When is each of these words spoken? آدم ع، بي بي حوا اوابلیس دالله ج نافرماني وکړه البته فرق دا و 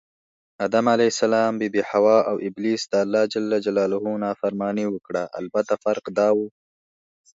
آدم 0.65 0.85
ع، 0.93 0.95
بي 1.59 1.67
بي 1.73 1.81
حوا 1.89 2.17
اوابلیس 2.31 2.81
دالله 2.93 3.21
ج 3.31 3.33
نافرماني 4.25 4.85
وکړه 4.89 5.23
البته 5.39 5.73
فرق 5.83 6.05
دا 6.17 6.29
و 6.35 6.39